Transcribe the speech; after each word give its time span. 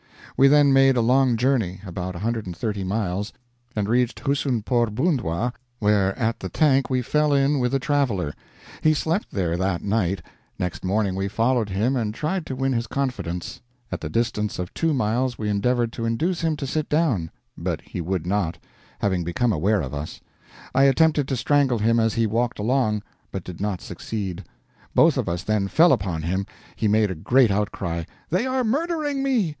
We 0.35 0.47
then 0.47 0.73
made 0.73 0.97
a 0.97 1.01
long 1.01 1.37
journey 1.37 1.79
(about 1.85 2.15
130 2.15 2.83
miles) 2.83 3.33
and 3.75 3.87
reached 3.87 4.21
Hussunpore 4.23 4.87
Bundwa, 4.89 5.53
where 5.77 6.17
at 6.17 6.39
the 6.39 6.49
tank 6.49 6.89
we 6.89 7.03
fell 7.03 7.31
in 7.33 7.59
with 7.59 7.71
a 7.75 7.79
traveler 7.79 8.33
he 8.81 8.95
slept 8.95 9.29
there 9.29 9.55
that 9.57 9.83
night; 9.83 10.23
next 10.57 10.83
morning 10.83 11.13
we 11.13 11.27
followed 11.27 11.69
him 11.69 11.95
and 11.95 12.15
tried 12.15 12.47
to 12.47 12.55
win 12.55 12.73
his 12.73 12.87
confidence; 12.87 13.61
at 13.91 14.01
the 14.01 14.09
distance 14.09 14.57
of 14.57 14.73
two 14.73 14.91
miles 14.91 15.37
we 15.37 15.49
endeavored 15.49 15.93
to 15.93 16.05
induce 16.05 16.41
him 16.41 16.57
to 16.57 16.65
sit 16.65 16.89
down 16.89 17.29
but 17.55 17.79
he 17.81 18.01
would 18.01 18.25
not, 18.25 18.57
having 19.01 19.23
become 19.23 19.53
aware 19.53 19.81
of 19.81 19.93
us. 19.93 20.19
I 20.73 20.85
attempted 20.85 21.27
to 21.27 21.35
strangle 21.37 21.77
him 21.77 21.99
as 21.99 22.15
he 22.15 22.25
walked 22.25 22.57
along, 22.57 23.03
but 23.31 23.43
did 23.43 23.61
not 23.61 23.81
succeed; 23.81 24.43
both 24.95 25.15
of 25.15 25.29
us 25.29 25.43
then 25.43 25.67
fell 25.67 25.93
upon 25.93 26.23
him, 26.23 26.47
he 26.75 26.87
made 26.87 27.11
a 27.11 27.13
great 27.13 27.51
outcry, 27.51 28.05
'They 28.31 28.47
are 28.47 28.63
murdering 28.63 29.21
me!' 29.21 29.49